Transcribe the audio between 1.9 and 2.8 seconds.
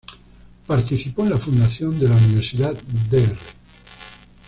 de la Universidad